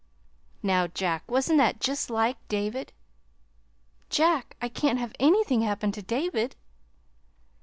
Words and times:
Now, 0.63 0.87
Jack, 0.87 1.29
wasn't 1.29 1.59
that 1.59 1.79
just 1.79 2.09
like 2.09 2.37
David? 2.47 2.91
Jack, 4.09 4.57
I 4.59 4.67
can't 4.67 4.97
have 4.97 5.13
anything 5.19 5.61
happen 5.61 5.91
to 5.91 6.01
David!" 6.01 6.55